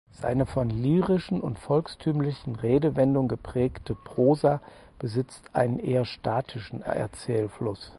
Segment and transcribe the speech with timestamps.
[0.19, 4.59] Seine von lyrischen und volkstümlichen Redewendungen geprägte Prosa
[4.97, 7.87] besitzt einen eher statischen Erzählfluss.